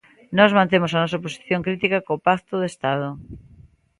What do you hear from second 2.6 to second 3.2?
de Estado.